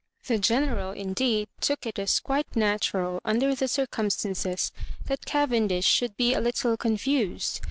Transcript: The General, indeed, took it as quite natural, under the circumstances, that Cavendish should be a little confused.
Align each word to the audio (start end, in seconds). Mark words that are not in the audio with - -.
The 0.25 0.39
General, 0.39 0.93
indeed, 0.93 1.47
took 1.59 1.85
it 1.85 1.99
as 1.99 2.19
quite 2.19 2.55
natural, 2.55 3.21
under 3.23 3.53
the 3.53 3.67
circumstances, 3.67 4.71
that 5.05 5.27
Cavendish 5.27 5.85
should 5.85 6.17
be 6.17 6.33
a 6.33 6.41
little 6.41 6.75
confused. 6.75 7.59